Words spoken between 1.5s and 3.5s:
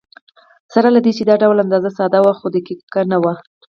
اندازه ساده وه، خو دقیقه نه وه.